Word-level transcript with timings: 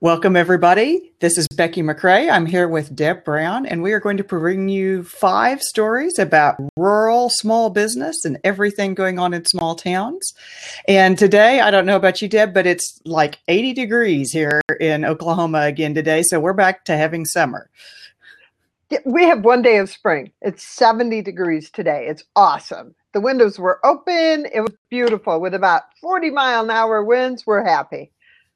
Welcome, 0.00 0.36
everybody. 0.36 1.10
This 1.18 1.36
is 1.36 1.48
Becky 1.56 1.82
McCray. 1.82 2.30
I'm 2.30 2.46
here 2.46 2.68
with 2.68 2.94
Deb 2.94 3.24
Brown, 3.24 3.66
and 3.66 3.82
we 3.82 3.92
are 3.92 3.98
going 3.98 4.18
to 4.18 4.22
bring 4.22 4.68
you 4.68 5.02
five 5.02 5.60
stories 5.60 6.20
about 6.20 6.54
rural 6.76 7.28
small 7.30 7.68
business 7.68 8.24
and 8.24 8.38
everything 8.44 8.94
going 8.94 9.18
on 9.18 9.34
in 9.34 9.44
small 9.44 9.74
towns. 9.74 10.34
And 10.86 11.18
today, 11.18 11.58
I 11.58 11.72
don't 11.72 11.84
know 11.84 11.96
about 11.96 12.22
you, 12.22 12.28
Deb, 12.28 12.54
but 12.54 12.64
it's 12.64 13.00
like 13.04 13.40
80 13.48 13.72
degrees 13.72 14.30
here 14.30 14.60
in 14.78 15.04
Oklahoma 15.04 15.62
again 15.62 15.96
today. 15.96 16.22
So 16.22 16.38
we're 16.38 16.52
back 16.52 16.84
to 16.84 16.96
having 16.96 17.24
summer. 17.24 17.68
We 19.04 19.24
have 19.24 19.44
one 19.44 19.62
day 19.62 19.78
of 19.78 19.90
spring. 19.90 20.30
It's 20.40 20.62
70 20.62 21.22
degrees 21.22 21.70
today. 21.70 22.06
It's 22.08 22.22
awesome. 22.36 22.94
The 23.14 23.20
windows 23.20 23.58
were 23.58 23.84
open. 23.84 24.46
It 24.54 24.60
was 24.60 24.76
beautiful 24.90 25.40
with 25.40 25.54
about 25.54 25.82
40 26.00 26.30
mile 26.30 26.62
an 26.62 26.70
hour 26.70 27.02
winds. 27.02 27.44
We're 27.44 27.64
happy. 27.64 28.12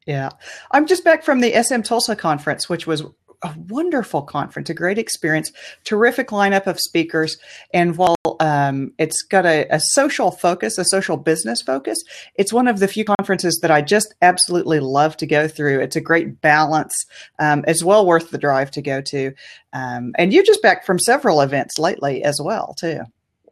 Yeah. 0.06 0.30
I'm 0.72 0.86
just 0.86 1.04
back 1.04 1.22
from 1.22 1.40
the 1.40 1.62
SM 1.62 1.82
Tulsa 1.82 2.16
conference, 2.16 2.68
which 2.68 2.86
was 2.86 3.04
a 3.42 3.54
wonderful 3.68 4.22
conference, 4.22 4.70
a 4.70 4.74
great 4.74 4.98
experience, 4.98 5.50
terrific 5.84 6.28
lineup 6.28 6.66
of 6.66 6.78
speakers. 6.78 7.38
And 7.74 7.96
while 7.96 8.16
um, 8.40 8.92
it's 8.98 9.22
got 9.22 9.46
a, 9.46 9.66
a, 9.70 9.80
social 9.80 10.30
focus, 10.30 10.78
a 10.78 10.84
social 10.84 11.16
business 11.16 11.60
focus, 11.62 11.98
it's 12.36 12.52
one 12.52 12.68
of 12.68 12.78
the 12.78 12.88
few 12.88 13.04
conferences 13.04 13.58
that 13.62 13.70
I 13.70 13.82
just 13.82 14.14
absolutely 14.22 14.80
love 14.80 15.16
to 15.18 15.26
go 15.26 15.48
through. 15.48 15.80
It's 15.80 15.96
a 15.96 16.00
great 16.00 16.40
balance. 16.40 16.94
Um, 17.38 17.64
it's 17.66 17.84
well 17.84 18.06
worth 18.06 18.30
the 18.30 18.38
drive 18.38 18.70
to 18.72 18.82
go 18.82 19.00
to. 19.00 19.32
Um, 19.72 20.12
and 20.18 20.32
you're 20.32 20.44
just 20.44 20.62
back 20.62 20.86
from 20.86 20.98
several 20.98 21.40
events 21.40 21.78
lately 21.78 22.22
as 22.22 22.40
well, 22.42 22.74
too. 22.78 23.02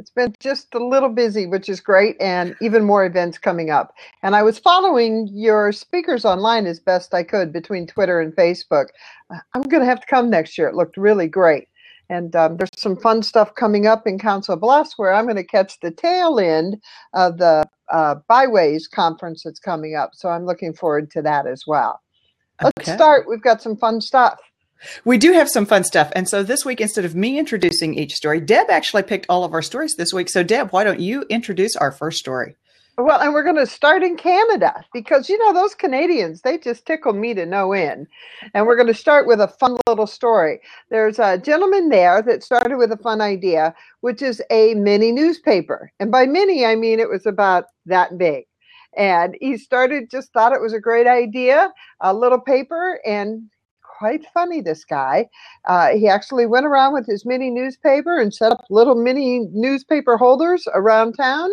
It's 0.00 0.08
been 0.08 0.34
just 0.40 0.74
a 0.74 0.82
little 0.82 1.10
busy, 1.10 1.46
which 1.46 1.68
is 1.68 1.78
great, 1.78 2.16
and 2.22 2.56
even 2.62 2.84
more 2.84 3.04
events 3.04 3.36
coming 3.36 3.68
up. 3.68 3.92
And 4.22 4.34
I 4.34 4.42
was 4.42 4.58
following 4.58 5.28
your 5.30 5.72
speakers 5.72 6.24
online 6.24 6.66
as 6.66 6.80
best 6.80 7.12
I 7.12 7.22
could 7.22 7.52
between 7.52 7.86
Twitter 7.86 8.18
and 8.18 8.34
Facebook. 8.34 8.86
Uh, 9.28 9.40
I'm 9.54 9.60
going 9.60 9.82
to 9.82 9.86
have 9.86 10.00
to 10.00 10.06
come 10.06 10.30
next 10.30 10.56
year. 10.56 10.68
It 10.68 10.74
looked 10.74 10.96
really 10.96 11.28
great. 11.28 11.68
And 12.08 12.34
um, 12.34 12.56
there's 12.56 12.70
some 12.78 12.96
fun 12.96 13.22
stuff 13.22 13.54
coming 13.56 13.86
up 13.86 14.06
in 14.06 14.18
Council 14.18 14.56
Bluffs 14.56 14.94
where 14.96 15.12
I'm 15.12 15.26
going 15.26 15.36
to 15.36 15.44
catch 15.44 15.78
the 15.80 15.90
tail 15.90 16.40
end 16.40 16.80
of 17.12 17.36
the 17.36 17.62
uh, 17.92 18.14
Byways 18.26 18.88
conference 18.88 19.42
that's 19.44 19.60
coming 19.60 19.96
up. 19.96 20.12
So 20.14 20.30
I'm 20.30 20.46
looking 20.46 20.72
forward 20.72 21.10
to 21.10 21.20
that 21.22 21.46
as 21.46 21.64
well. 21.66 22.00
Let's 22.62 22.90
start. 22.90 23.28
We've 23.28 23.42
got 23.42 23.60
some 23.60 23.76
fun 23.76 24.00
stuff. 24.00 24.38
We 25.04 25.18
do 25.18 25.32
have 25.32 25.48
some 25.48 25.66
fun 25.66 25.84
stuff. 25.84 26.10
And 26.14 26.28
so 26.28 26.42
this 26.42 26.64
week, 26.64 26.80
instead 26.80 27.04
of 27.04 27.14
me 27.14 27.38
introducing 27.38 27.94
each 27.94 28.14
story, 28.14 28.40
Deb 28.40 28.70
actually 28.70 29.02
picked 29.02 29.26
all 29.28 29.44
of 29.44 29.52
our 29.52 29.62
stories 29.62 29.94
this 29.96 30.12
week. 30.12 30.28
So, 30.28 30.42
Deb, 30.42 30.70
why 30.70 30.84
don't 30.84 31.00
you 31.00 31.24
introduce 31.28 31.76
our 31.76 31.92
first 31.92 32.18
story? 32.18 32.56
Well, 32.98 33.20
and 33.20 33.32
we're 33.32 33.44
going 33.44 33.56
to 33.56 33.66
start 33.66 34.02
in 34.02 34.16
Canada 34.16 34.84
because, 34.92 35.30
you 35.30 35.38
know, 35.38 35.54
those 35.54 35.74
Canadians, 35.74 36.42
they 36.42 36.58
just 36.58 36.84
tickle 36.84 37.14
me 37.14 37.32
to 37.32 37.46
no 37.46 37.72
end. 37.72 38.08
And 38.52 38.66
we're 38.66 38.76
going 38.76 38.88
to 38.88 38.94
start 38.94 39.26
with 39.26 39.40
a 39.40 39.48
fun 39.48 39.78
little 39.86 40.06
story. 40.06 40.60
There's 40.90 41.18
a 41.18 41.38
gentleman 41.38 41.88
there 41.88 42.20
that 42.20 42.42
started 42.42 42.76
with 42.76 42.92
a 42.92 42.98
fun 42.98 43.22
idea, 43.22 43.74
which 44.00 44.20
is 44.20 44.42
a 44.50 44.74
mini 44.74 45.12
newspaper. 45.12 45.90
And 45.98 46.10
by 46.10 46.26
mini, 46.26 46.66
I 46.66 46.74
mean 46.76 47.00
it 47.00 47.08
was 47.08 47.24
about 47.24 47.66
that 47.86 48.18
big. 48.18 48.44
And 48.96 49.36
he 49.40 49.56
started, 49.56 50.10
just 50.10 50.32
thought 50.32 50.52
it 50.52 50.60
was 50.60 50.74
a 50.74 50.80
great 50.80 51.06
idea, 51.06 51.72
a 52.00 52.12
little 52.12 52.40
paper, 52.40 53.00
and 53.06 53.48
quite 54.00 54.24
funny, 54.32 54.62
this 54.62 54.82
guy. 54.82 55.28
Uh, 55.66 55.88
he 55.88 56.08
actually 56.08 56.46
went 56.46 56.64
around 56.64 56.94
with 56.94 57.06
his 57.06 57.26
mini 57.26 57.50
newspaper 57.50 58.18
and 58.18 58.32
set 58.32 58.50
up 58.50 58.64
little 58.70 58.94
mini 58.94 59.46
newspaper 59.52 60.16
holders 60.16 60.66
around 60.72 61.12
town 61.12 61.50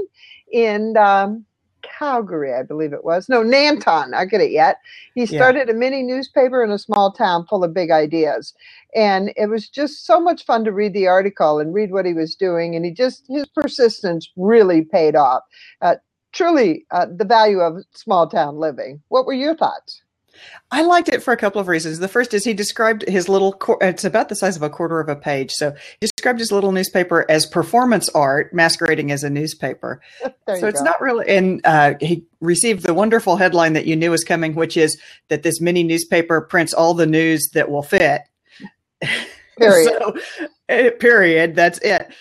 in 0.53 0.95
um, 0.95 1.45
Calgary, 1.81 2.53
I 2.53 2.63
believe 2.63 2.93
it 2.93 3.03
was. 3.03 3.27
No, 3.27 3.43
Nanton. 3.43 4.13
I 4.13 4.23
get 4.23 4.39
it 4.39 4.51
yet. 4.51 4.77
He 5.13 5.25
started 5.25 5.67
yeah. 5.67 5.73
a 5.73 5.77
mini 5.77 6.03
newspaper 6.03 6.63
in 6.63 6.71
a 6.71 6.79
small 6.79 7.11
town 7.11 7.45
full 7.47 7.65
of 7.65 7.73
big 7.73 7.91
ideas. 7.91 8.53
And 8.95 9.33
it 9.35 9.47
was 9.47 9.67
just 9.67 10.05
so 10.05 10.17
much 10.17 10.45
fun 10.45 10.63
to 10.63 10.71
read 10.71 10.93
the 10.93 11.07
article 11.07 11.59
and 11.59 11.73
read 11.73 11.91
what 11.91 12.05
he 12.05 12.13
was 12.13 12.33
doing. 12.33 12.77
And 12.77 12.85
he 12.85 12.91
just, 12.91 13.27
his 13.27 13.45
persistence 13.47 14.31
really 14.37 14.83
paid 14.83 15.17
off. 15.17 15.43
Uh, 15.81 15.95
truly, 16.31 16.85
uh, 16.91 17.07
the 17.13 17.25
value 17.25 17.59
of 17.59 17.83
small 17.93 18.25
town 18.29 18.55
living. 18.55 19.01
What 19.09 19.25
were 19.25 19.33
your 19.33 19.55
thoughts? 19.55 20.01
I 20.71 20.81
liked 20.81 21.09
it 21.09 21.23
for 21.23 21.31
a 21.31 21.37
couple 21.37 21.61
of 21.61 21.67
reasons. 21.67 21.99
The 21.99 22.07
first 22.07 22.33
is 22.33 22.43
he 22.43 22.53
described 22.53 23.07
his 23.07 23.29
little, 23.29 23.57
it's 23.81 24.03
about 24.03 24.29
the 24.29 24.35
size 24.35 24.55
of 24.55 24.61
a 24.61 24.69
quarter 24.69 24.99
of 24.99 25.09
a 25.09 25.15
page. 25.15 25.51
So 25.51 25.71
he 25.71 26.07
described 26.07 26.39
his 26.39 26.51
little 26.51 26.71
newspaper 26.71 27.25
as 27.29 27.45
performance 27.45 28.09
art 28.09 28.53
masquerading 28.53 29.11
as 29.11 29.23
a 29.23 29.29
newspaper. 29.29 30.01
so 30.21 30.31
it's 30.47 30.79
go. 30.79 30.85
not 30.85 31.01
really, 31.01 31.27
and 31.27 31.61
uh, 31.65 31.95
he 31.99 32.25
received 32.41 32.83
the 32.83 32.93
wonderful 32.93 33.37
headline 33.37 33.73
that 33.73 33.85
you 33.85 33.95
knew 33.95 34.11
was 34.11 34.23
coming, 34.23 34.55
which 34.55 34.77
is 34.77 34.99
that 35.29 35.43
this 35.43 35.61
mini 35.61 35.83
newspaper 35.83 36.41
prints 36.41 36.73
all 36.73 36.93
the 36.93 37.07
news 37.07 37.49
that 37.53 37.69
will 37.69 37.83
fit. 37.83 38.21
Period. 39.57 39.91
so, 39.99 40.15
eh, 40.69 40.91
period. 40.91 41.55
That's 41.55 41.79
it 41.79 42.11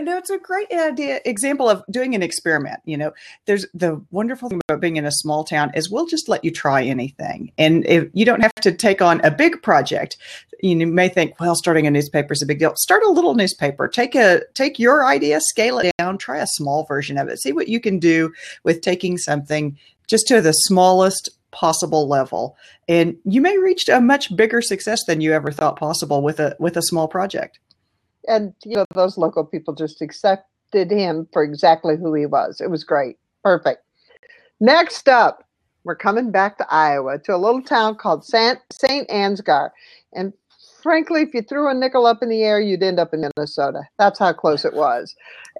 no, 0.00 0.16
it's 0.16 0.30
a 0.30 0.38
great 0.38 0.70
idea 0.72 1.20
example 1.24 1.68
of 1.68 1.82
doing 1.90 2.14
an 2.14 2.22
experiment. 2.22 2.80
You 2.84 2.96
know, 2.96 3.12
there's 3.46 3.66
the 3.74 4.00
wonderful 4.10 4.48
thing 4.48 4.60
about 4.68 4.80
being 4.80 4.96
in 4.96 5.04
a 5.04 5.12
small 5.12 5.44
town 5.44 5.72
is 5.74 5.90
we'll 5.90 6.06
just 6.06 6.28
let 6.28 6.44
you 6.44 6.50
try 6.50 6.82
anything, 6.82 7.52
and 7.58 7.86
if 7.86 8.08
you 8.12 8.24
don't 8.24 8.40
have 8.40 8.54
to 8.62 8.72
take 8.72 9.02
on 9.02 9.20
a 9.22 9.30
big 9.30 9.62
project. 9.62 10.16
You 10.62 10.86
may 10.86 11.10
think, 11.10 11.38
well, 11.38 11.54
starting 11.54 11.86
a 11.86 11.90
newspaper 11.90 12.32
is 12.32 12.40
a 12.40 12.46
big 12.46 12.58
deal. 12.58 12.74
Start 12.76 13.02
a 13.02 13.10
little 13.10 13.34
newspaper. 13.34 13.86
Take 13.86 14.14
a 14.14 14.40
take 14.54 14.78
your 14.78 15.04
idea, 15.04 15.40
scale 15.42 15.78
it 15.78 15.92
down, 15.98 16.16
try 16.16 16.38
a 16.38 16.46
small 16.46 16.84
version 16.84 17.18
of 17.18 17.28
it. 17.28 17.38
See 17.40 17.52
what 17.52 17.68
you 17.68 17.80
can 17.80 17.98
do 17.98 18.32
with 18.62 18.80
taking 18.80 19.18
something 19.18 19.76
just 20.06 20.26
to 20.28 20.40
the 20.40 20.52
smallest 20.52 21.28
possible 21.50 22.08
level, 22.08 22.56
and 22.88 23.16
you 23.24 23.40
may 23.40 23.58
reach 23.58 23.88
a 23.88 24.00
much 24.00 24.34
bigger 24.34 24.62
success 24.62 25.00
than 25.06 25.20
you 25.20 25.32
ever 25.32 25.52
thought 25.52 25.78
possible 25.78 26.22
with 26.22 26.40
a 26.40 26.56
with 26.58 26.76
a 26.76 26.82
small 26.82 27.08
project 27.08 27.58
and 28.28 28.54
you 28.64 28.76
know 28.76 28.84
those 28.94 29.18
local 29.18 29.44
people 29.44 29.74
just 29.74 30.02
accepted 30.02 30.90
him 30.90 31.28
for 31.32 31.42
exactly 31.42 31.96
who 31.96 32.14
he 32.14 32.26
was. 32.26 32.60
It 32.60 32.70
was 32.70 32.84
great, 32.84 33.18
perfect. 33.42 33.82
Next 34.60 35.08
up, 35.08 35.44
we're 35.84 35.96
coming 35.96 36.30
back 36.30 36.58
to 36.58 36.66
Iowa 36.72 37.18
to 37.20 37.34
a 37.34 37.38
little 37.38 37.62
town 37.62 37.96
called 37.96 38.24
Saint 38.24 38.58
Saint 38.72 39.08
Ansgar, 39.08 39.70
and 40.12 40.32
frankly, 40.82 41.22
if 41.22 41.34
you 41.34 41.42
threw 41.42 41.68
a 41.68 41.74
nickel 41.74 42.06
up 42.06 42.22
in 42.22 42.28
the 42.28 42.42
air, 42.42 42.60
you'd 42.60 42.82
end 42.82 43.00
up 43.00 43.14
in 43.14 43.26
Minnesota. 43.36 43.82
That's 43.98 44.18
how 44.18 44.32
close 44.32 44.64
it 44.64 44.74
was. 44.74 45.14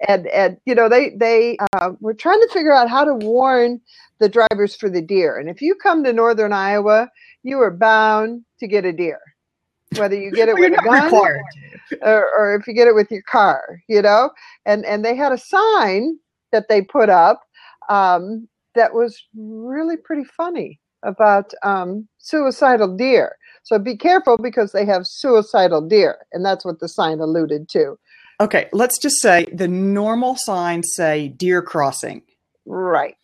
And 0.08 0.26
and 0.28 0.58
you 0.66 0.74
know 0.74 0.88
they 0.88 1.10
they 1.10 1.56
uh, 1.72 1.92
were 2.00 2.14
trying 2.14 2.40
to 2.40 2.50
figure 2.52 2.72
out 2.72 2.90
how 2.90 3.04
to 3.04 3.14
warn 3.14 3.80
the 4.18 4.28
drivers 4.28 4.76
for 4.76 4.88
the 4.88 5.02
deer. 5.02 5.38
And 5.38 5.48
if 5.48 5.60
you 5.60 5.74
come 5.74 6.04
to 6.04 6.12
northern 6.12 6.52
Iowa, 6.52 7.10
you 7.42 7.58
are 7.60 7.70
bound 7.70 8.44
to 8.60 8.68
get 8.68 8.84
a 8.84 8.92
deer 8.92 9.20
whether 9.98 10.14
you 10.14 10.30
get 10.30 10.48
it 10.48 10.54
with 10.58 10.72
a 10.72 10.82
gun 10.82 11.12
or, 12.02 12.30
or, 12.36 12.56
if 12.56 12.66
you 12.66 12.74
get 12.74 12.88
it 12.88 12.94
with 12.94 13.10
your 13.10 13.22
car, 13.22 13.82
you 13.88 14.02
know. 14.02 14.30
And 14.66 14.84
and 14.84 15.04
they 15.04 15.16
had 15.16 15.32
a 15.32 15.38
sign 15.38 16.18
that 16.52 16.68
they 16.68 16.82
put 16.82 17.08
up 17.08 17.42
um, 17.88 18.48
that 18.74 18.94
was 18.94 19.20
really 19.34 19.96
pretty 19.96 20.24
funny 20.24 20.80
about 21.02 21.52
um, 21.62 22.08
suicidal 22.18 22.96
deer. 22.96 23.36
So 23.62 23.78
be 23.78 23.96
careful 23.96 24.38
because 24.38 24.72
they 24.72 24.84
have 24.86 25.06
suicidal 25.06 25.86
deer, 25.86 26.18
and 26.32 26.44
that's 26.44 26.64
what 26.64 26.80
the 26.80 26.88
sign 26.88 27.20
alluded 27.20 27.68
to. 27.70 27.98
Okay, 28.40 28.68
let's 28.72 28.98
just 28.98 29.20
say 29.20 29.46
the 29.52 29.68
normal 29.68 30.36
signs 30.36 30.90
say 30.94 31.28
deer 31.28 31.62
crossing. 31.62 32.22
Right. 32.66 33.16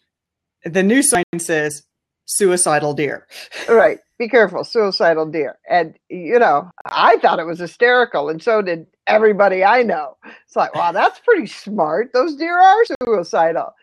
The 0.65 0.83
new 0.83 1.03
sign 1.03 1.25
says 1.39 1.83
suicidal 2.31 2.95
deer. 2.95 3.27
Right 3.69 3.99
be 4.21 4.29
careful, 4.29 4.63
suicidal 4.63 5.25
deer. 5.25 5.59
And, 5.69 5.99
you 6.11 6.39
know, 6.39 6.71
I 6.85 7.17
thought 7.17 7.39
it 7.41 7.47
was 7.47 7.59
hysterical, 7.59 8.29
and 8.29 8.41
so 8.41 8.61
did 8.61 8.87
everybody 9.07 9.65
I 9.65 9.83
know. 9.83 10.19
It's 10.45 10.55
like, 10.55 10.75
wow, 10.75 10.93
that's 10.93 11.19
pretty 11.21 11.47
smart. 11.47 12.11
Those 12.13 12.37
deer 12.37 12.61
are 12.61 12.85
suicidal. 13.03 13.75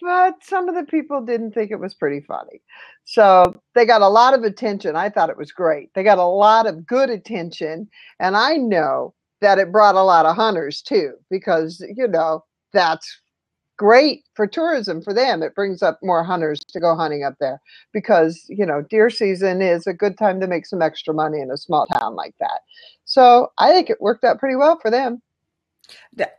But 0.00 0.44
some 0.44 0.68
of 0.68 0.76
the 0.76 0.84
people 0.84 1.20
didn't 1.20 1.54
think 1.54 1.72
it 1.72 1.80
was 1.80 1.92
pretty 1.92 2.20
funny. 2.20 2.62
So 3.04 3.52
they 3.74 3.84
got 3.84 4.00
a 4.00 4.08
lot 4.08 4.32
of 4.32 4.44
attention. 4.44 4.94
I 4.94 5.08
thought 5.08 5.28
it 5.28 5.36
was 5.36 5.50
great. 5.50 5.92
They 5.92 6.04
got 6.04 6.18
a 6.18 6.24
lot 6.24 6.68
of 6.68 6.86
good 6.86 7.10
attention. 7.10 7.88
And 8.20 8.36
I 8.36 8.54
know 8.54 9.12
that 9.40 9.58
it 9.58 9.72
brought 9.72 9.96
a 9.96 10.02
lot 10.02 10.24
of 10.24 10.36
hunters 10.36 10.82
too, 10.82 11.14
because, 11.30 11.84
you 11.96 12.06
know, 12.06 12.44
that's 12.72 13.20
great 13.78 14.24
for 14.34 14.46
tourism 14.46 15.00
for 15.00 15.14
them. 15.14 15.42
It 15.42 15.54
brings 15.54 15.82
up 15.82 15.98
more 16.02 16.22
hunters 16.22 16.60
to 16.60 16.80
go 16.80 16.94
hunting 16.94 17.24
up 17.24 17.36
there 17.40 17.62
because, 17.92 18.44
you 18.48 18.66
know, 18.66 18.82
deer 18.82 19.08
season 19.08 19.62
is 19.62 19.86
a 19.86 19.94
good 19.94 20.18
time 20.18 20.40
to 20.40 20.46
make 20.46 20.66
some 20.66 20.82
extra 20.82 21.14
money 21.14 21.40
in 21.40 21.50
a 21.50 21.56
small 21.56 21.86
town 21.86 22.14
like 22.14 22.34
that. 22.40 22.60
So 23.06 23.52
I 23.56 23.70
think 23.70 23.88
it 23.88 24.02
worked 24.02 24.24
out 24.24 24.38
pretty 24.38 24.56
well 24.56 24.78
for 24.78 24.90
them. 24.90 25.22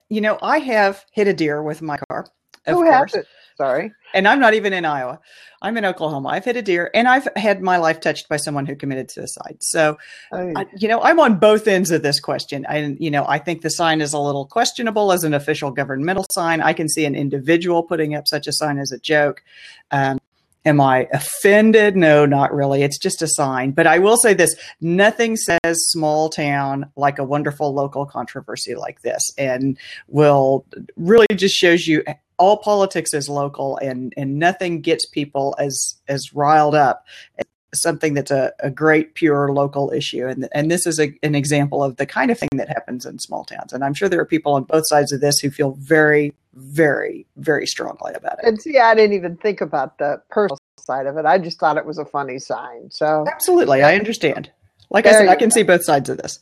You 0.09 0.21
know, 0.21 0.37
I 0.43 0.59
have 0.59 1.05
hit 1.11 1.27
a 1.27 1.33
deer 1.33 1.63
with 1.63 1.81
my 1.81 1.97
car. 2.09 2.27
Who 2.67 2.83
has 2.83 3.15
it? 3.15 3.25
Sorry. 3.59 3.91
And 4.13 4.25
I'm 4.25 4.39
not 4.39 4.53
even 4.53 4.71
in 4.71 4.85
Iowa. 4.85 5.19
I'm 5.61 5.75
in 5.75 5.83
Oklahoma. 5.83 6.29
I've 6.29 6.45
hit 6.45 6.55
a 6.55 6.61
deer 6.61 6.89
and 6.93 7.09
I've 7.09 7.27
had 7.35 7.61
my 7.61 7.75
life 7.75 7.99
touched 7.99 8.29
by 8.29 8.37
someone 8.37 8.65
who 8.65 8.73
committed 8.73 9.11
suicide. 9.11 9.57
So, 9.59 9.97
oh. 10.31 10.53
I, 10.55 10.65
you 10.77 10.87
know, 10.87 11.01
I'm 11.01 11.19
on 11.19 11.39
both 11.39 11.67
ends 11.67 11.91
of 11.91 12.01
this 12.01 12.21
question. 12.21 12.65
And, 12.69 12.97
you 13.01 13.11
know, 13.11 13.25
I 13.27 13.37
think 13.37 13.61
the 13.61 13.69
sign 13.69 13.99
is 13.99 14.13
a 14.13 14.19
little 14.19 14.45
questionable 14.45 15.11
as 15.11 15.25
an 15.25 15.33
official 15.33 15.71
governmental 15.71 16.25
sign. 16.31 16.61
I 16.61 16.71
can 16.71 16.87
see 16.87 17.03
an 17.03 17.15
individual 17.15 17.83
putting 17.83 18.15
up 18.15 18.29
such 18.29 18.47
a 18.47 18.53
sign 18.53 18.79
as 18.79 18.93
a 18.93 18.99
joke. 18.99 19.43
Um, 19.91 20.19
Am 20.65 20.81
I 20.81 21.07
offended? 21.13 21.95
No, 21.95 22.25
not 22.25 22.53
really. 22.53 22.83
It's 22.83 22.97
just 22.97 23.21
a 23.21 23.27
sign. 23.29 23.71
But 23.71 23.87
I 23.87 23.97
will 23.97 24.17
say 24.17 24.33
this 24.33 24.55
nothing 24.81 25.37
says 25.37 25.77
small 25.89 26.29
town 26.29 26.91
like 26.97 27.17
a 27.17 27.23
wonderful 27.23 27.73
local 27.73 28.05
controversy 28.05 28.75
like 28.75 29.01
this, 29.01 29.21
and 29.37 29.77
will 30.09 30.65
really 30.97 31.27
just 31.33 31.55
shows 31.55 31.87
you 31.87 32.03
all 32.39 32.57
politics 32.57 33.13
is 33.13 33.29
local 33.29 33.77
and, 33.77 34.13
and 34.17 34.39
nothing 34.39 34.81
gets 34.81 35.05
people 35.05 35.55
as, 35.59 35.95
as 36.07 36.33
riled 36.33 36.73
up 36.73 37.05
as 37.37 37.45
something 37.73 38.13
that's 38.13 38.31
a, 38.31 38.51
a 38.59 38.69
great 38.69 39.13
pure 39.15 39.51
local 39.51 39.91
issue. 39.91 40.27
And 40.27 40.47
and 40.53 40.71
this 40.71 40.87
is 40.87 40.99
a, 40.99 41.13
an 41.23 41.35
example 41.35 41.83
of 41.83 41.97
the 41.97 42.05
kind 42.05 42.31
of 42.31 42.39
thing 42.39 42.49
that 42.55 42.67
happens 42.67 43.05
in 43.05 43.19
small 43.19 43.43
towns. 43.43 43.73
And 43.73 43.83
i'm 43.83 43.93
sure 43.93 44.09
there 44.09 44.19
are 44.19 44.25
people 44.25 44.53
on 44.53 44.63
both 44.63 44.87
sides 44.87 45.11
of 45.11 45.21
this 45.21 45.39
who 45.39 45.49
feel 45.49 45.71
very 45.73 46.33
very 46.53 47.25
very 47.37 47.67
strongly 47.67 48.13
about 48.13 48.39
it. 48.39 48.45
And 48.45 48.61
see 48.61 48.77
i 48.79 48.95
didn't 48.95 49.15
even 49.15 49.37
think 49.37 49.61
about 49.61 49.97
the 49.97 50.21
personal 50.29 50.57
side 50.79 51.05
of 51.05 51.17
it. 51.17 51.25
I 51.25 51.37
just 51.37 51.59
thought 51.59 51.77
it 51.77 51.85
was 51.85 51.97
a 51.97 52.05
funny 52.05 52.39
sign 52.39 52.89
so. 52.89 53.25
Absolutely. 53.31 53.83
I 53.83 53.95
understand. 53.95 54.51
Like 54.89 55.03
there 55.03 55.13
i 55.13 55.17
said 55.17 55.29
i 55.29 55.35
can 55.35 55.49
go. 55.49 55.53
see 55.53 55.63
both 55.63 55.83
sides 55.83 56.09
of 56.09 56.17
this 56.17 56.39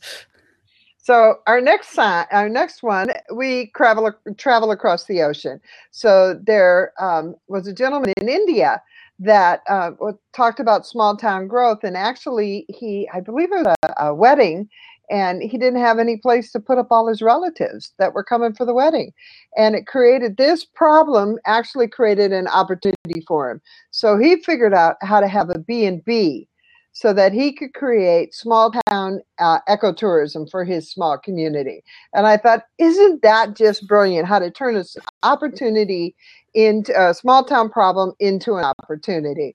so 1.08 1.36
our 1.46 1.62
next 1.62 1.94
sign, 1.94 2.26
our 2.32 2.50
next 2.50 2.82
one, 2.82 3.08
we 3.34 3.72
travel 3.74 4.12
travel 4.36 4.72
across 4.72 5.06
the 5.06 5.22
ocean. 5.22 5.58
So 5.90 6.38
there 6.46 6.92
um, 7.00 7.34
was 7.46 7.66
a 7.66 7.72
gentleman 7.72 8.12
in 8.18 8.28
India 8.28 8.82
that 9.18 9.62
uh, 9.70 9.92
talked 10.36 10.60
about 10.60 10.86
small 10.86 11.16
town 11.16 11.48
growth. 11.48 11.78
And 11.82 11.96
actually, 11.96 12.66
he, 12.68 13.08
I 13.10 13.20
believe 13.20 13.50
it 13.52 13.64
was 13.64 13.74
a, 13.84 14.08
a, 14.08 14.14
wedding, 14.14 14.68
and 15.08 15.42
he 15.42 15.56
didn't 15.56 15.80
have 15.80 15.98
any 15.98 16.18
place 16.18 16.52
to 16.52 16.60
put 16.60 16.76
up 16.76 16.88
all 16.90 17.08
his 17.08 17.22
relatives 17.22 17.94
that 17.98 18.12
were 18.12 18.22
coming 18.22 18.52
for 18.52 18.66
the 18.66 18.74
wedding. 18.74 19.10
And 19.56 19.74
it 19.74 19.86
created 19.86 20.36
this 20.36 20.66
problem, 20.66 21.38
actually 21.46 21.88
created 21.88 22.34
an 22.34 22.48
opportunity 22.48 23.24
for 23.26 23.50
him. 23.50 23.62
So 23.92 24.18
he 24.18 24.42
figured 24.42 24.74
out 24.74 24.96
how 25.00 25.20
to 25.20 25.28
have 25.28 25.48
a 25.48 25.58
B&B 25.58 26.48
so 26.98 27.12
that 27.12 27.32
he 27.32 27.52
could 27.52 27.74
create 27.74 28.34
small 28.34 28.72
town 28.88 29.20
uh, 29.38 29.60
ecotourism 29.68 30.50
for 30.50 30.64
his 30.64 30.90
small 30.90 31.16
community. 31.16 31.84
And 32.12 32.26
I 32.26 32.36
thought, 32.36 32.64
isn't 32.78 33.22
that 33.22 33.54
just 33.54 33.86
brilliant? 33.86 34.26
How 34.26 34.40
to 34.40 34.50
turn 34.50 34.74
an 34.74 34.84
opportunity 35.22 36.16
into 36.54 36.92
a 37.00 37.14
small 37.14 37.44
town 37.44 37.70
problem 37.70 38.14
into 38.18 38.56
an 38.56 38.64
opportunity. 38.64 39.54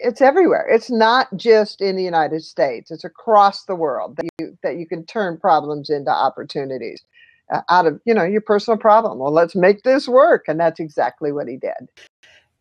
It's 0.00 0.20
everywhere. 0.20 0.66
It's 0.68 0.90
not 0.90 1.28
just 1.36 1.80
in 1.80 1.94
the 1.94 2.02
United 2.02 2.42
States. 2.42 2.90
It's 2.90 3.04
across 3.04 3.62
the 3.66 3.76
world 3.76 4.16
that 4.16 4.28
you 4.40 4.58
that 4.64 4.76
you 4.76 4.88
can 4.88 5.06
turn 5.06 5.38
problems 5.38 5.88
into 5.88 6.10
opportunities 6.10 7.00
uh, 7.54 7.60
out 7.70 7.86
of 7.86 8.00
you 8.04 8.12
know 8.12 8.24
your 8.24 8.40
personal 8.40 8.76
problem. 8.76 9.20
Well, 9.20 9.30
let's 9.30 9.54
make 9.54 9.84
this 9.84 10.08
work, 10.08 10.46
and 10.48 10.58
that's 10.58 10.80
exactly 10.80 11.30
what 11.30 11.46
he 11.46 11.58
did. 11.58 11.88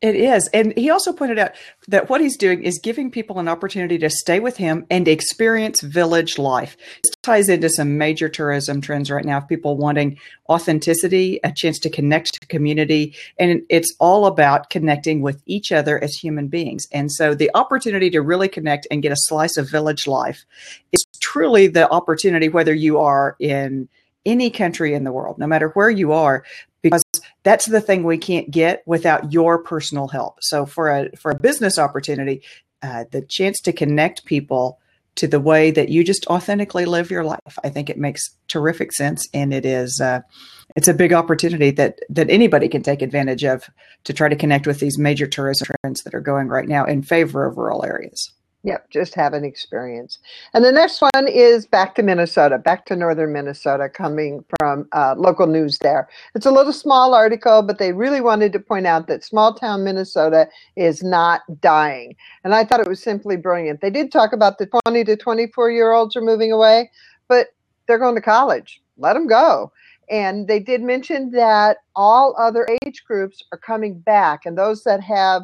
It 0.01 0.15
is. 0.15 0.47
And 0.53 0.77
he 0.77 0.89
also 0.89 1.13
pointed 1.13 1.39
out 1.39 1.51
that 1.87 2.09
what 2.09 2.19
he's 2.19 2.37
doing 2.37 2.63
is 2.63 2.79
giving 2.79 3.09
people 3.09 3.39
an 3.39 3.47
opportunity 3.47 3.97
to 3.99 4.09
stay 4.09 4.39
with 4.39 4.57
him 4.57 4.85
and 4.89 5.07
experience 5.07 5.81
village 5.81 6.37
life. 6.37 6.75
This 7.03 7.15
ties 7.23 7.49
into 7.49 7.69
some 7.69 7.97
major 7.97 8.27
tourism 8.27 8.81
trends 8.81 9.09
right 9.09 9.23
now 9.23 9.37
of 9.37 9.47
people 9.47 9.77
wanting 9.77 10.19
authenticity, 10.49 11.39
a 11.43 11.51
chance 11.51 11.79
to 11.79 11.89
connect 11.89 12.39
to 12.39 12.47
community. 12.47 13.15
And 13.39 13.61
it's 13.69 13.95
all 13.99 14.25
about 14.25 14.69
connecting 14.69 15.21
with 15.21 15.41
each 15.45 15.71
other 15.71 16.03
as 16.03 16.13
human 16.13 16.49
beings. 16.49 16.87
And 16.91 17.11
so 17.11 17.33
the 17.33 17.49
opportunity 17.55 18.09
to 18.11 18.21
really 18.21 18.49
connect 18.49 18.87
and 18.91 19.01
get 19.01 19.13
a 19.13 19.17
slice 19.17 19.55
of 19.55 19.69
village 19.69 20.07
life 20.07 20.45
is 20.91 21.05
truly 21.21 21.67
the 21.67 21.89
opportunity, 21.89 22.49
whether 22.49 22.73
you 22.73 22.99
are 22.99 23.37
in 23.39 23.87
any 24.25 24.49
country 24.49 24.93
in 24.93 25.03
the 25.03 25.11
world, 25.11 25.37
no 25.37 25.47
matter 25.47 25.69
where 25.69 25.89
you 25.89 26.11
are, 26.11 26.43
because 26.81 27.03
that's 27.45 27.67
the 27.67 27.79
thing 27.79 28.03
we 28.03 28.17
can't 28.17 28.49
get 28.49 28.81
without 28.87 29.31
your 29.31 29.59
personal 29.59 30.07
help. 30.07 30.39
So 30.41 30.65
for 30.65 30.89
a 30.89 31.15
for 31.15 31.31
a 31.31 31.39
business 31.39 31.77
opportunity, 31.77 32.41
uh, 32.81 33.05
the 33.11 33.21
chance 33.21 33.61
to 33.61 33.71
connect 33.71 34.25
people 34.25 34.79
to 35.15 35.27
the 35.27 35.39
way 35.39 35.71
that 35.71 35.87
you 35.87 36.03
just 36.03 36.27
authentically 36.27 36.83
live 36.83 37.09
your 37.09 37.23
life, 37.23 37.57
I 37.63 37.69
think 37.69 37.89
it 37.89 37.97
makes 37.97 38.21
terrific 38.49 38.91
sense, 38.91 39.29
and 39.33 39.53
it 39.53 39.63
is 39.63 40.01
uh, 40.03 40.21
it's 40.75 40.87
a 40.87 40.93
big 40.93 41.13
opportunity 41.13 41.69
that 41.71 41.99
that 42.09 42.31
anybody 42.31 42.67
can 42.67 42.81
take 42.81 43.03
advantage 43.03 43.45
of 43.45 43.69
to 44.05 44.13
try 44.13 44.27
to 44.27 44.35
connect 44.35 44.65
with 44.65 44.79
these 44.79 44.97
major 44.97 45.27
tourism 45.27 45.67
trends 45.81 46.01
that 46.01 46.15
are 46.15 46.21
going 46.21 46.47
right 46.47 46.67
now 46.67 46.83
in 46.83 47.03
favor 47.03 47.45
of 47.45 47.57
rural 47.57 47.85
areas. 47.85 48.33
Yep, 48.65 48.89
just 48.89 49.13
have 49.13 49.35
an 49.35 49.45
experience. 49.45 50.17
And 50.55 50.65
the 50.65 50.71
next 50.71 50.99
one 50.99 51.27
is 51.27 51.67
back 51.67 51.93
to 51.95 52.01
Minnesota, 52.03 52.57
back 52.57 52.87
to 52.87 52.95
northern 52.95 53.31
Minnesota, 53.31 53.87
coming 53.87 54.43
from 54.59 54.87
uh, 54.91 55.13
local 55.15 55.45
news 55.45 55.77
there. 55.77 56.09
It's 56.33 56.47
a 56.47 56.51
little 56.51 56.73
small 56.73 57.13
article, 57.13 57.61
but 57.61 57.77
they 57.77 57.93
really 57.93 58.21
wanted 58.21 58.51
to 58.53 58.59
point 58.59 58.87
out 58.87 59.05
that 59.05 59.23
small 59.23 59.53
town 59.53 59.83
Minnesota 59.83 60.47
is 60.75 61.03
not 61.03 61.41
dying. 61.61 62.15
And 62.43 62.55
I 62.55 62.65
thought 62.65 62.79
it 62.79 62.87
was 62.87 63.03
simply 63.03 63.37
brilliant. 63.37 63.81
They 63.81 63.91
did 63.91 64.11
talk 64.11 64.33
about 64.33 64.57
the 64.57 64.67
20 64.83 65.03
to 65.03 65.15
24 65.15 65.69
year 65.69 65.91
olds 65.91 66.15
are 66.15 66.21
moving 66.21 66.51
away, 66.51 66.89
but 67.27 67.49
they're 67.87 67.99
going 67.99 68.15
to 68.15 68.21
college. 68.21 68.81
Let 68.97 69.13
them 69.13 69.27
go. 69.27 69.71
And 70.09 70.47
they 70.47 70.59
did 70.59 70.81
mention 70.81 71.29
that 71.31 71.77
all 71.95 72.35
other 72.39 72.67
age 72.83 73.03
groups 73.07 73.43
are 73.51 73.57
coming 73.57 73.99
back, 73.99 74.45
and 74.45 74.57
those 74.57 74.83
that 74.83 75.01
have 75.01 75.43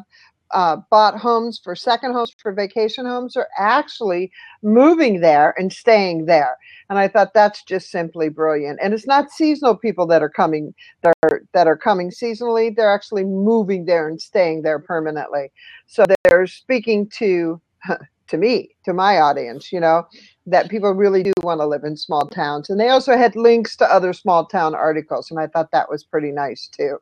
uh, 0.52 0.76
bought 0.90 1.18
homes 1.18 1.60
for 1.62 1.74
second 1.74 2.12
homes 2.12 2.34
for 2.38 2.52
vacation 2.52 3.06
homes 3.06 3.36
are 3.36 3.48
actually 3.58 4.30
moving 4.62 5.20
there 5.20 5.54
and 5.58 5.72
staying 5.72 6.26
there. 6.26 6.56
And 6.90 6.98
I 6.98 7.08
thought 7.08 7.34
that's 7.34 7.62
just 7.62 7.90
simply 7.90 8.28
brilliant. 8.28 8.78
And 8.82 8.92
it's 8.92 9.06
not 9.06 9.30
seasonal 9.30 9.76
people 9.76 10.06
that 10.08 10.22
are 10.22 10.30
coming 10.30 10.74
that 11.02 11.14
are, 11.24 11.42
that 11.54 11.66
are 11.66 11.76
coming 11.76 12.10
seasonally. 12.10 12.74
They're 12.74 12.92
actually 12.92 13.24
moving 13.24 13.86
there 13.86 14.08
and 14.08 14.20
staying 14.20 14.62
there 14.62 14.78
permanently. 14.78 15.50
So 15.86 16.04
they're 16.24 16.46
speaking 16.46 17.08
to 17.18 17.60
to 18.28 18.38
me, 18.38 18.70
to 18.84 18.94
my 18.94 19.18
audience, 19.18 19.72
you 19.72 19.78
know, 19.78 20.06
that 20.46 20.70
people 20.70 20.90
really 20.92 21.22
do 21.22 21.32
want 21.42 21.60
to 21.60 21.66
live 21.66 21.84
in 21.84 21.96
small 21.96 22.26
towns. 22.28 22.70
And 22.70 22.80
they 22.80 22.88
also 22.88 23.16
had 23.16 23.36
links 23.36 23.76
to 23.76 23.84
other 23.84 24.12
small 24.14 24.46
town 24.46 24.74
articles. 24.74 25.30
And 25.30 25.38
I 25.38 25.48
thought 25.48 25.70
that 25.72 25.90
was 25.90 26.02
pretty 26.02 26.32
nice 26.32 26.68
too. 26.68 26.98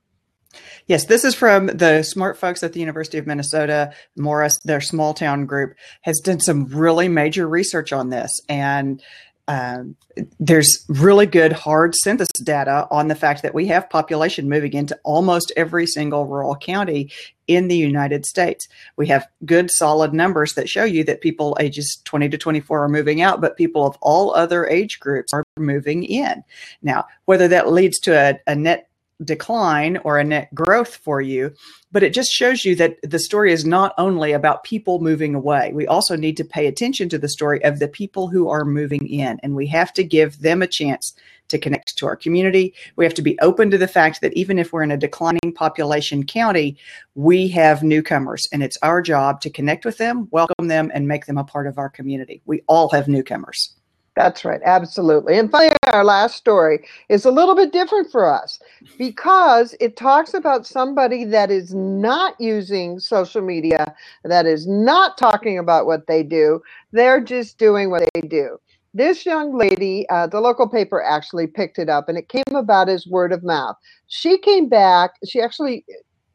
Yes, 0.87 1.07
this 1.07 1.25
is 1.25 1.35
from 1.35 1.67
the 1.67 2.03
smart 2.03 2.37
folks 2.37 2.63
at 2.63 2.73
the 2.73 2.81
University 2.81 3.19
of 3.19 3.27
Minnesota. 3.27 3.93
Morris, 4.17 4.59
their 4.65 4.81
small 4.81 5.15
town 5.15 5.47
group, 5.47 5.75
has 6.03 6.19
done 6.19 6.41
some 6.41 6.67
really 6.67 7.09
major 7.09 7.49
research 7.49 7.93
on 7.93 8.11
this. 8.11 8.41
And 8.49 9.03
um, 9.51 9.97
there's 10.39 10.85
really 10.89 11.27
good 11.27 11.53
hard 11.53 11.97
census 11.97 12.29
data 12.45 12.87
on 12.91 13.09
the 13.09 13.17
fact 13.17 13.43
that 13.43 13.53
we 13.53 13.67
have 13.67 13.91
population 13.91 14.49
moving 14.49 14.75
into 14.75 14.97
almost 15.03 15.53
every 15.57 15.87
single 15.87 16.27
rural 16.27 16.55
county 16.55 17.11
in 17.49 17.67
the 17.67 17.77
United 17.77 18.25
States. 18.25 18.69
We 18.97 19.09
have 19.09 19.27
good 19.45 19.69
solid 19.73 20.15
numbers 20.15 20.55
that 20.55 20.69
show 20.69 20.85
you 20.85 21.03
that 21.05 21.21
people 21.21 21.57
ages 21.59 22.01
20 22.05 22.29
to 22.29 22.39
24 22.39 22.85
are 22.85 22.89
moving 22.89 23.23
out, 23.23 23.41
but 23.41 23.57
people 23.57 23.85
of 23.85 23.97
all 24.01 24.33
other 24.35 24.69
age 24.69 25.01
groups 25.01 25.33
are 25.33 25.43
moving 25.59 26.05
in. 26.05 26.45
Now, 26.81 27.07
whether 27.25 27.49
that 27.49 27.73
leads 27.73 27.99
to 28.01 28.13
a, 28.13 28.39
a 28.47 28.55
net 28.55 28.90
decline 29.25 29.99
or 29.99 30.19
a 30.19 30.25
net 30.25 30.55
growth 30.55 30.97
for 30.97 31.21
you, 31.21 31.53
but 31.93 32.03
it 32.03 32.15
just 32.15 32.31
shows 32.31 32.65
you 32.65 32.75
that 32.77 32.97
the 33.03 33.19
story 33.19 33.53
is 33.53 33.65
not 33.65 33.93
only 33.99 34.33
about 34.33 34.65
people 34.65 35.01
moving 35.01 35.35
away. 35.35 35.73
We 35.75 35.87
also 35.87 36.17
need 36.17 36.37
to 36.39 36.45
pay 36.45 36.67
attention 36.67 37.09
to 37.11 37.19
the 37.19 37.29
story 37.29 37.63
of 37.65 37.79
the 37.79 37.89
people 37.89 38.29
who 38.29 38.49
are 38.49 38.65
moving 38.65 39.07
in, 39.07 39.39
and 39.43 39.55
we 39.55 39.67
have 39.69 39.93
to 39.95 40.05
give 40.05 40.41
them 40.41 40.63
a 40.63 40.67
chance 40.67 41.15
to 41.49 41.59
connect 41.59 41.99
to 41.99 42.07
our 42.07 42.17
community. 42.17 42.75
We 42.97 43.05
have 43.05 43.15
to 43.15 43.23
be 43.23 43.39
open 43.41 43.71
to 43.71 43.79
the 43.79 43.89
fact 43.89 44.21
that 44.21 44.33
even 44.35 44.59
if 44.59 44.73
we're 44.73 44.85
in 44.85 44.93
a 44.93 44.97
declining 44.97 45.53
population 45.55 46.25
county, 46.25 46.79
we 47.15 47.49
have 47.49 47.83
newcomers, 47.83 48.49
and 48.53 48.63
it's 48.63 48.79
our 48.83 49.03
job 49.03 49.41
to 49.43 49.51
connect 49.51 49.85
with 49.85 49.99
them, 49.99 50.29
welcome 50.31 50.69
them, 50.69 50.91
and 50.95 51.09
make 51.09 51.27
them 51.27 51.39
a 51.39 51.45
part 51.45 51.67
of 51.67 51.79
our 51.79 51.89
community. 51.89 52.41
We 52.47 52.63
all 52.69 52.89
have 52.91 53.09
newcomers. 53.09 53.75
That's 54.17 54.45
right, 54.45 54.61
absolutely. 54.65 55.39
And 55.39 55.51
finally, 55.51 55.77
our 55.93 56.05
last 56.05 56.37
story 56.37 56.85
is 57.09 57.25
a 57.25 57.31
little 57.31 57.55
bit 57.55 57.73
different 57.73 58.11
for 58.11 58.27
us 58.33 58.59
because 58.99 59.75
it 59.81 59.97
talks 59.97 60.35
about 60.35 60.67
somebody 60.67 61.25
that 61.27 61.51
is 61.51 61.73
not 61.75 62.35
using 62.41 62.99
social 62.99 63.41
media, 63.41 63.95
that 64.25 64.47
is 64.47 64.67
not 64.67 65.17
talking 65.17 65.59
about 65.59 65.87
what 65.87 66.07
they 66.07 66.23
do. 66.23 66.61
They're 66.93 67.21
just 67.21 67.57
doing 67.57 67.91
what 67.91 68.03
they 68.15 68.21
do. 68.23 68.59
This 68.93 69.25
young 69.25 69.57
lady, 69.57 70.07
uh, 70.11 70.27
the 70.27 70.41
local 70.41 70.69
paper 70.69 71.01
actually 71.01 71.47
picked 71.47 71.79
it 71.79 71.89
up 71.89 72.09
and 72.09 72.19
it 72.19 72.29
came 72.29 72.43
about 72.57 72.89
as 72.89 73.07
word 73.07 73.33
of 73.33 73.45
mouth. 73.45 73.77
She 74.09 74.37
came 74.39 74.69
back, 74.69 75.13
she 75.25 75.41
actually 75.41 75.85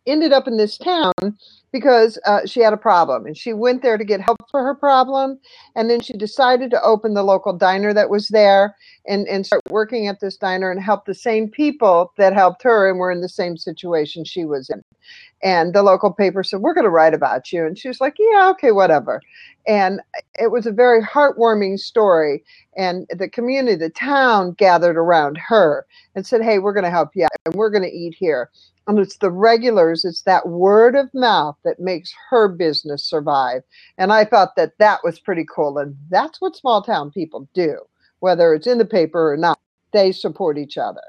ended 0.08 0.32
up 0.32 0.48
in 0.48 0.58
this 0.58 0.78
town 0.78 1.14
because 1.72 2.18
uh, 2.26 2.46
she 2.46 2.62
had 2.62 2.74
a 2.74 2.78
problem 2.78 3.26
and 3.26 3.38
she 3.38 3.54
went 3.54 3.82
there 3.82 3.98
to 3.98 4.06
get 4.06 4.22
help 4.22 4.38
for 4.50 4.64
her 4.64 4.76
problem 4.76 5.40
and 5.76 5.90
then 5.90 6.00
she 6.00 6.14
decided 6.14 6.72
to 6.72 6.82
open 6.84 7.14
the 7.14 7.24
local 7.24 7.52
diner 7.52 7.94
that 7.94 8.10
was 8.10 8.30
there 8.30 8.76
and, 9.08 9.28
and 9.28 9.46
start 9.46 9.62
working 9.70 10.08
at 10.08 10.20
this 10.20 10.38
diner 10.38 10.72
and 10.72 10.82
help 10.82 11.06
the 11.06 11.14
same 11.14 11.50
people 11.50 12.14
that 12.18 12.34
helped 12.34 12.64
her 12.64 12.90
and 12.90 12.98
were 12.98 13.12
in 13.12 13.22
the 13.22 13.30
same 13.30 13.58
situation 13.58 14.24
she 14.24 14.46
was 14.46 14.70
in 14.70 14.82
And 15.44 15.74
the 15.74 15.84
local 15.84 16.12
paper 16.12 16.44
said, 16.44 16.62
We're 16.62 16.74
going 16.74 16.86
to 16.86 16.90
write 16.90 17.14
about 17.14 17.52
you. 17.52 17.66
And 17.66 17.78
she 17.78 17.88
was 17.88 18.02
like, 18.02 18.16
Yeah, 18.20 18.50
okay, 18.52 18.72
whatever. 18.72 19.22
And 19.68 20.02
it 20.36 20.52
was 20.52 20.66
a 20.66 20.72
very 20.72 21.02
heartwarming 21.02 21.80
story. 21.80 22.44
And 22.78 23.08
the 23.10 23.30
community, 23.30 23.76
the 23.76 23.90
town 23.90 24.54
gathered 24.54 24.98
around 24.98 25.38
her 25.38 25.86
and 26.16 26.26
said, 26.26 26.42
Hey, 26.42 26.60
we're 26.60 26.74
going 26.74 26.84
to 26.86 26.90
help 26.90 27.16
you 27.16 27.26
out 27.26 27.30
and 27.46 27.56
we're 27.56 27.70
going 27.70 27.84
to 27.84 27.96
eat 27.96 28.16
here. 28.18 28.50
And 28.88 29.00
it's 29.00 29.18
the 29.18 29.32
regulars, 29.32 30.06
it's 30.06 30.22
that 30.24 30.48
word 30.48 30.96
of 30.96 31.12
mouth 31.14 31.58
that 31.64 31.80
makes 31.80 32.14
her 32.30 32.48
business 32.48 33.04
survive. 33.04 33.64
And 33.98 34.14
I 34.14 34.26
thought 34.26 34.56
that 34.58 34.78
that 34.78 35.00
was 35.04 35.20
pretty 35.20 35.46
cool. 35.54 35.80
And 35.80 35.96
that's 36.10 36.40
what 36.40 36.56
small 36.56 36.84
town 36.84 37.12
people 37.12 37.50
do, 37.54 37.80
whether 38.20 38.54
it's 38.54 38.68
in 38.68 38.78
the 38.78 38.86
paper 38.86 39.32
or 39.32 39.38
not. 39.38 39.60
They 39.92 40.12
support 40.12 40.58
each 40.58 40.78
other. 40.78 41.02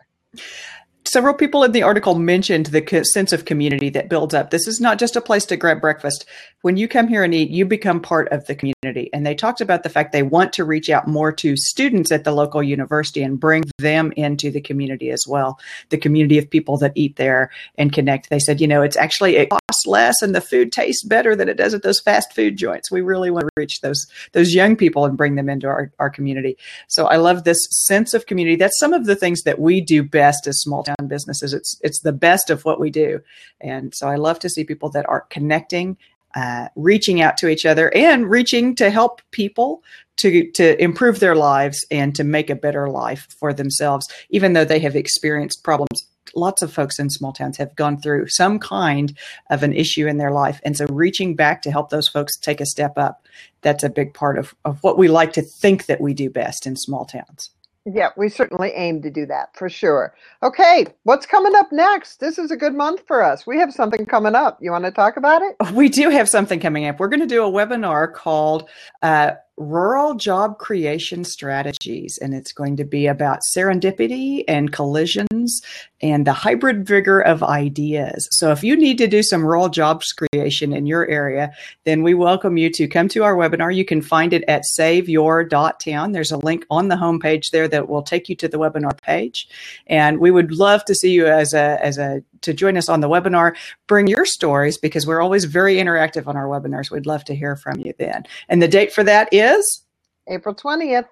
Several 1.16 1.32
people 1.32 1.64
in 1.64 1.72
the 1.72 1.82
article 1.82 2.14
mentioned 2.14 2.66
the 2.66 3.02
sense 3.14 3.32
of 3.32 3.46
community 3.46 3.88
that 3.88 4.10
builds 4.10 4.34
up. 4.34 4.50
This 4.50 4.68
is 4.68 4.82
not 4.82 4.98
just 4.98 5.16
a 5.16 5.22
place 5.22 5.46
to 5.46 5.56
grab 5.56 5.80
breakfast. 5.80 6.26
When 6.60 6.76
you 6.76 6.88
come 6.88 7.08
here 7.08 7.24
and 7.24 7.32
eat, 7.32 7.48
you 7.48 7.64
become 7.64 8.02
part 8.02 8.28
of 8.32 8.44
the 8.44 8.54
community. 8.54 9.08
And 9.14 9.24
they 9.24 9.34
talked 9.34 9.62
about 9.62 9.82
the 9.82 9.88
fact 9.88 10.12
they 10.12 10.22
want 10.22 10.52
to 10.52 10.64
reach 10.64 10.90
out 10.90 11.08
more 11.08 11.32
to 11.32 11.56
students 11.56 12.12
at 12.12 12.24
the 12.24 12.32
local 12.32 12.62
university 12.62 13.22
and 13.22 13.40
bring 13.40 13.64
them 13.78 14.12
into 14.14 14.50
the 14.50 14.60
community 14.60 15.10
as 15.10 15.24
well. 15.26 15.58
The 15.88 15.96
community 15.96 16.36
of 16.36 16.50
people 16.50 16.76
that 16.78 16.92
eat 16.94 17.16
there 17.16 17.50
and 17.78 17.94
connect. 17.94 18.28
They 18.28 18.38
said, 18.38 18.60
you 18.60 18.68
know, 18.68 18.82
it's 18.82 18.98
actually 18.98 19.36
it 19.36 19.48
costs 19.48 19.86
less 19.86 20.20
and 20.20 20.34
the 20.34 20.42
food 20.42 20.70
tastes 20.70 21.02
better 21.02 21.34
than 21.34 21.48
it 21.48 21.56
does 21.56 21.72
at 21.72 21.82
those 21.82 22.00
fast 22.00 22.34
food 22.34 22.58
joints. 22.58 22.90
We 22.90 23.00
really 23.00 23.30
want 23.30 23.44
to 23.44 23.50
reach 23.56 23.80
those 23.80 24.06
those 24.32 24.52
young 24.52 24.76
people 24.76 25.06
and 25.06 25.16
bring 25.16 25.36
them 25.36 25.48
into 25.48 25.66
our, 25.66 25.90
our 25.98 26.10
community. 26.10 26.58
So 26.88 27.06
I 27.06 27.16
love 27.16 27.44
this 27.44 27.66
sense 27.70 28.12
of 28.12 28.26
community. 28.26 28.56
That's 28.56 28.78
some 28.78 28.92
of 28.92 29.06
the 29.06 29.16
things 29.16 29.44
that 29.44 29.60
we 29.60 29.80
do 29.80 30.02
best 30.02 30.46
as 30.46 30.60
small 30.60 30.82
town 30.82 31.05
businesses. 31.08 31.52
It's 31.52 31.78
it's 31.82 32.00
the 32.00 32.12
best 32.12 32.50
of 32.50 32.64
what 32.64 32.80
we 32.80 32.90
do, 32.90 33.20
and 33.60 33.94
so 33.94 34.08
I 34.08 34.16
love 34.16 34.38
to 34.40 34.48
see 34.48 34.64
people 34.64 34.90
that 34.90 35.08
are 35.08 35.26
connecting, 35.30 35.96
uh, 36.34 36.68
reaching 36.76 37.20
out 37.20 37.36
to 37.38 37.48
each 37.48 37.66
other, 37.66 37.94
and 37.94 38.30
reaching 38.30 38.74
to 38.76 38.90
help 38.90 39.22
people 39.30 39.82
to 40.18 40.50
to 40.52 40.80
improve 40.82 41.20
their 41.20 41.34
lives 41.34 41.84
and 41.90 42.14
to 42.14 42.24
make 42.24 42.50
a 42.50 42.56
better 42.56 42.88
life 42.88 43.26
for 43.38 43.52
themselves, 43.52 44.06
even 44.30 44.52
though 44.52 44.64
they 44.64 44.80
have 44.80 44.96
experienced 44.96 45.62
problems. 45.64 46.08
Lots 46.34 46.60
of 46.60 46.72
folks 46.72 46.98
in 46.98 47.08
small 47.08 47.32
towns 47.32 47.56
have 47.56 47.74
gone 47.76 47.98
through 47.98 48.26
some 48.28 48.58
kind 48.58 49.16
of 49.48 49.62
an 49.62 49.72
issue 49.72 50.06
in 50.06 50.18
their 50.18 50.32
life. 50.32 50.60
And 50.64 50.76
so 50.76 50.84
reaching 50.90 51.34
back 51.34 51.62
to 51.62 51.70
help 51.70 51.88
those 51.88 52.08
folks 52.08 52.36
take 52.36 52.60
a 52.60 52.66
step 52.66 52.98
up, 52.98 53.26
that's 53.62 53.84
a 53.84 53.88
big 53.88 54.12
part 54.12 54.36
of, 54.36 54.54
of 54.64 54.82
what 54.82 54.98
we 54.98 55.08
like 55.08 55.32
to 55.34 55.42
think 55.42 55.86
that 55.86 56.00
we 56.00 56.12
do 56.12 56.28
best 56.28 56.66
in 56.66 56.76
small 56.76 57.04
towns. 57.06 57.50
Yeah, 57.86 58.08
we 58.16 58.28
certainly 58.28 58.72
aim 58.74 59.00
to 59.02 59.10
do 59.10 59.26
that 59.26 59.56
for 59.56 59.68
sure. 59.68 60.12
Okay, 60.42 60.86
what's 61.04 61.24
coming 61.24 61.54
up 61.54 61.70
next? 61.70 62.18
This 62.18 62.36
is 62.36 62.50
a 62.50 62.56
good 62.56 62.74
month 62.74 63.02
for 63.06 63.22
us. 63.22 63.46
We 63.46 63.58
have 63.58 63.72
something 63.72 64.04
coming 64.06 64.34
up. 64.34 64.58
You 64.60 64.72
want 64.72 64.86
to 64.86 64.90
talk 64.90 65.16
about 65.16 65.42
it? 65.42 65.56
We 65.76 65.88
do 65.88 66.08
have 66.08 66.28
something 66.28 66.58
coming 66.58 66.86
up. 66.86 66.98
We're 66.98 67.08
going 67.08 67.20
to 67.20 67.26
do 67.26 67.44
a 67.44 67.50
webinar 67.50 68.12
called 68.12 68.68
uh, 69.02 69.32
rural 69.56 70.14
job 70.14 70.58
creation 70.58 71.22
strategies. 71.22 72.18
And 72.20 72.34
it's 72.34 72.52
going 72.52 72.76
to 72.76 72.84
be 72.84 73.06
about 73.06 73.40
serendipity 73.54 74.42
and 74.48 74.72
collisions 74.72 75.60
and 76.02 76.26
the 76.26 76.32
hybrid 76.32 76.86
vigor 76.86 77.20
of 77.20 77.42
ideas. 77.42 78.28
So 78.32 78.52
if 78.52 78.62
you 78.62 78.76
need 78.76 78.98
to 78.98 79.06
do 79.06 79.22
some 79.22 79.44
rural 79.44 79.68
jobs 79.68 80.12
creation 80.12 80.72
in 80.72 80.86
your 80.86 81.06
area, 81.08 81.50
then 81.84 82.02
we 82.02 82.12
welcome 82.12 82.56
you 82.56 82.70
to 82.70 82.86
come 82.86 83.08
to 83.08 83.24
our 83.24 83.34
webinar. 83.34 83.74
You 83.74 83.84
can 83.84 84.02
find 84.02 84.32
it 84.32 84.44
at 84.46 84.64
saveyour.town. 84.78 86.12
There's 86.12 86.32
a 86.32 86.36
link 86.36 86.66
on 86.70 86.88
the 86.88 86.96
homepage 86.96 87.50
there 87.50 87.68
that 87.68 87.88
will 87.88 88.02
take 88.02 88.28
you 88.28 88.36
to 88.36 88.48
the 88.48 88.58
webinar 88.58 89.00
page. 89.00 89.48
And 89.86 90.18
we 90.18 90.30
would 90.30 90.52
love 90.52 90.84
to 90.84 90.94
see 90.94 91.12
you 91.12 91.26
as 91.26 91.54
a, 91.54 91.82
as 91.82 91.96
a, 91.96 92.22
to 92.42 92.52
join 92.52 92.76
us 92.76 92.88
on 92.88 93.00
the 93.00 93.08
webinar. 93.08 93.56
Bring 93.86 94.06
your 94.06 94.26
stories 94.26 94.76
because 94.76 95.06
we're 95.06 95.22
always 95.22 95.44
very 95.44 95.76
interactive 95.76 96.26
on 96.26 96.36
our 96.36 96.46
webinars. 96.46 96.90
We'd 96.90 97.06
love 97.06 97.24
to 97.24 97.34
hear 97.34 97.56
from 97.56 97.80
you 97.80 97.94
then. 97.98 98.24
And 98.48 98.60
the 98.60 98.68
date 98.68 98.92
for 98.92 99.04
that 99.04 99.28
is? 99.32 99.82
April 100.28 100.54
20th, 100.54 101.06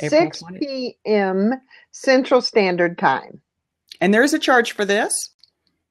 April 0.00 0.32
6 0.32 0.42
p.m. 0.60 1.54
Central 1.92 2.42
Standard 2.42 2.98
Time. 2.98 3.40
And 4.00 4.12
there 4.12 4.22
is 4.22 4.34
a 4.34 4.38
charge 4.38 4.72
for 4.72 4.84
this? 4.84 5.12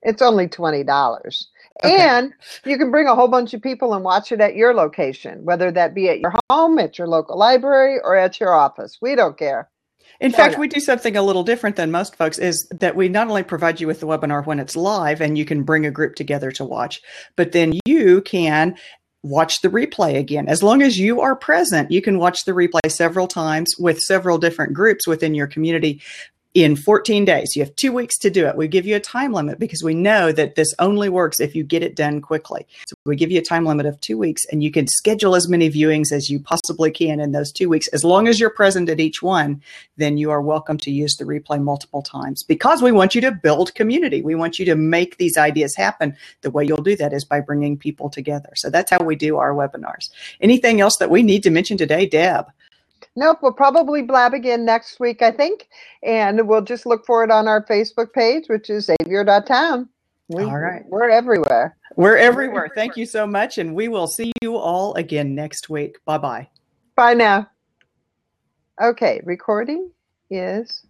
It's 0.02 0.22
only 0.22 0.48
$20. 0.48 1.46
Okay. 1.84 1.98
And 1.98 2.34
you 2.64 2.78
can 2.78 2.90
bring 2.90 3.08
a 3.08 3.16
whole 3.16 3.28
bunch 3.28 3.54
of 3.54 3.62
people 3.62 3.94
and 3.94 4.04
watch 4.04 4.32
it 4.32 4.40
at 4.40 4.56
your 4.56 4.74
location, 4.74 5.44
whether 5.44 5.72
that 5.72 5.94
be 5.94 6.10
at 6.10 6.20
your 6.20 6.34
home, 6.50 6.80
at 6.80 6.98
your 6.98 7.08
local 7.08 7.38
library, 7.38 8.00
or 8.02 8.16
at 8.16 8.40
your 8.40 8.54
office. 8.54 8.98
We 9.02 9.16
don't 9.16 9.38
care. 9.38 9.70
In 10.22 10.32
fact, 10.32 10.58
we 10.58 10.70
do 10.70 10.80
something 10.80 11.18
a 11.18 11.22
little 11.22 11.44
different 11.44 11.76
than 11.76 11.92
most 11.92 12.16
folks 12.16 12.38
is 12.38 12.66
that 12.72 12.96
we 12.96 13.10
not 13.10 13.28
only 13.28 13.44
provide 13.44 13.82
you 13.82 13.88
with 13.88 14.00
the 14.00 14.08
webinar 14.08 14.46
when 14.46 14.60
it's 14.60 14.78
live 14.78 15.20
and 15.20 15.38
you 15.38 15.44
can 15.44 15.64
bring 15.64 15.86
a 15.86 15.92
group 15.92 16.16
together 16.16 16.52
to 16.52 16.64
watch, 16.64 17.02
but 17.36 17.52
then 17.52 17.74
you 17.86 18.22
can 18.22 18.76
watch 19.24 19.62
the 19.62 19.68
replay 19.68 20.18
again. 20.18 20.48
As 20.48 20.64
long 20.64 20.82
as 20.82 20.98
you 20.98 21.20
are 21.20 21.36
present, 21.36 21.92
you 21.92 22.02
can 22.02 22.18
watch 22.18 22.46
the 22.46 22.54
replay 22.54 22.90
several 22.90 23.28
times 23.28 23.76
with 23.78 24.00
several 24.00 24.38
different 24.38 24.74
groups 24.74 25.06
within 25.08 25.36
your 25.36 25.48
community 25.48 26.02
in 26.56 26.78
14 26.78 27.26
days. 27.26 27.54
You 27.54 27.64
have 27.64 27.76
two 27.76 27.92
weeks 27.92 28.18
to 28.20 28.30
do 28.30 28.48
it. 28.48 28.56
We 28.56 28.70
give 28.70 28.86
you 28.86 28.96
a 28.96 29.02
time 29.02 29.34
limit 29.34 29.60
because 29.60 29.84
we 29.84 29.94
know 29.94 30.32
that 30.32 30.56
this 30.56 30.74
only 30.80 31.10
works 31.10 31.42
if 31.42 31.54
you 31.54 31.66
get 31.66 31.84
it 31.84 31.98
done 31.98 32.22
quickly. 32.22 32.66
So 32.88 32.96
we 33.06 33.18
give 33.18 33.30
you 33.30 33.40
a 33.40 33.44
time 33.44 33.66
limit 33.66 33.86
of 33.86 34.00
two 34.00 34.18
weeks 34.18 34.44
and 34.50 34.64
you 34.64 34.72
can 34.72 34.88
schedule 34.88 35.36
as 35.36 35.50
many 35.50 35.70
viewings 35.70 36.14
as 36.14 36.30
you 36.30 36.40
possibly 36.40 36.92
can 36.92 37.20
in 37.20 37.34
those 37.34 37.52
two 37.52 37.68
weeks. 37.68 37.90
As 37.90 38.06
long 38.06 38.30
as 38.30 38.40
you're 38.40 38.50
present 38.50 38.88
at 38.90 39.02
each 39.02 39.22
one, 39.22 39.62
then 39.98 40.18
you 40.18 40.32
are 40.32 40.42
welcome 40.42 40.78
to 40.78 40.92
use 40.92 41.18
the 41.18 41.26
replay 41.26 41.62
multiple 41.62 42.02
times 42.02 42.42
because 42.42 42.82
we 42.82 42.94
want 42.94 43.16
you 43.16 43.22
to 43.22 43.34
build 43.34 43.76
community. 43.76 44.22
We 44.22 44.36
want 44.36 44.58
you 44.58 44.64
to 44.66 44.76
make 44.76 45.18
these 45.18 45.38
ideas 45.38 45.76
happen. 45.76 46.16
The 46.40 46.52
way 46.52 46.64
you'll 46.64 46.82
do 46.82 46.96
that 46.96 47.12
is 47.12 47.26
by 47.26 47.42
bringing 47.42 47.78
people 47.78 48.10
together. 48.10 48.54
So 48.56 48.70
that's 48.70 48.92
how 48.92 49.04
we 49.04 49.18
do 49.18 49.36
our 49.36 49.54
webinars. 49.54 50.10
Anything 50.40 50.80
else 50.80 50.96
that 51.00 51.10
we 51.10 51.22
need 51.22 51.44
to 51.44 51.52
mention 51.52 51.78
today, 51.78 52.06
Deb? 52.06 52.46
Nope, 53.16 53.40
we'll 53.42 53.54
probably 53.54 54.02
blab 54.02 54.34
again 54.34 54.66
next 54.66 55.00
week, 55.00 55.22
I 55.22 55.32
think. 55.32 55.70
And 56.04 56.48
we'll 56.48 56.62
just 56.62 56.86
look 56.86 57.06
for 57.06 57.24
it 57.24 57.32
on 57.32 57.48
our 57.48 57.66
Facebook 57.66 58.12
page, 58.14 58.46
which 58.48 58.70
is 58.70 58.88
saveyour.town. 58.88 59.88
We, 60.28 60.44
all 60.44 60.58
right. 60.58 60.84
We're 60.88 61.10
everywhere. 61.10 61.78
We're 61.96 62.18
everywhere. 62.18 62.70
Thank 62.76 62.98
you 62.98 63.06
so 63.06 63.28
much. 63.28 63.58
And 63.58 63.76
we 63.76 63.88
will 63.88 64.08
see 64.08 64.32
you 64.42 64.58
all 64.58 64.94
again 64.96 65.36
next 65.36 65.70
week. 65.70 65.98
Bye 66.06 66.18
bye. 66.18 66.50
Bye 66.96 67.14
now. 67.14 67.48
Okay, 68.82 69.22
recording 69.24 69.92
is 70.30 70.86